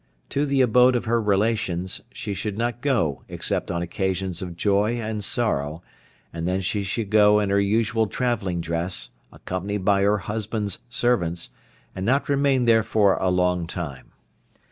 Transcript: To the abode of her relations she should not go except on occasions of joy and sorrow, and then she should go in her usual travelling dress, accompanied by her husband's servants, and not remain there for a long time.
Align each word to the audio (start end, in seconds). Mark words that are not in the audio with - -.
To 0.29 0.47
the 0.47 0.61
abode 0.61 0.95
of 0.95 1.05
her 1.05 1.21
relations 1.21 2.01
she 2.11 2.33
should 2.33 2.57
not 2.57 2.81
go 2.81 3.21
except 3.29 3.69
on 3.69 3.83
occasions 3.83 4.41
of 4.41 4.57
joy 4.57 4.95
and 4.95 5.23
sorrow, 5.23 5.83
and 6.33 6.47
then 6.47 6.59
she 6.61 6.81
should 6.81 7.11
go 7.11 7.39
in 7.39 7.51
her 7.51 7.59
usual 7.61 8.07
travelling 8.07 8.61
dress, 8.61 9.11
accompanied 9.31 9.85
by 9.85 10.01
her 10.01 10.17
husband's 10.17 10.79
servants, 10.89 11.51
and 11.95 12.03
not 12.03 12.29
remain 12.29 12.65
there 12.65 12.81
for 12.81 13.13
a 13.17 13.29
long 13.29 13.67
time. 13.67 14.11